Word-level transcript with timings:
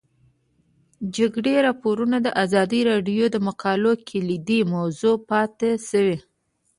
د 1.01 1.03
جګړې 1.17 1.53
راپورونه 1.67 2.17
د 2.21 2.27
ازادي 2.43 2.79
راډیو 2.91 3.25
د 3.31 3.37
مقالو 3.47 3.91
کلیدي 4.09 4.59
موضوع 4.73 5.15
پاتې 5.29 5.71
شوی. 5.89 6.17